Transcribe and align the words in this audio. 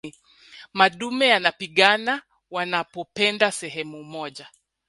madume 0.73 1.27
yanapigana 1.27 2.21
wanapopenda 2.51 3.51
sehemu 3.51 4.03
moja 4.03 4.47